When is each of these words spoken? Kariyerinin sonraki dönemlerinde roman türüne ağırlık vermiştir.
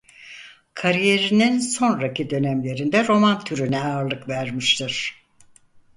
Kariyerinin 0.73 1.59
sonraki 1.59 2.29
dönemlerinde 2.29 3.07
roman 3.07 3.43
türüne 3.43 3.81
ağırlık 3.83 4.29
vermiştir. 4.29 5.25